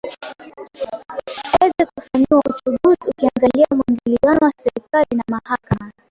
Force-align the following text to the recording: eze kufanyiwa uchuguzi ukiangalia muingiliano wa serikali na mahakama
eze 1.65 1.83
kufanyiwa 1.95 2.39
uchuguzi 2.51 3.05
ukiangalia 3.09 3.65
muingiliano 3.75 4.39
wa 4.45 4.51
serikali 4.57 5.15
na 5.17 5.23
mahakama 5.31 5.91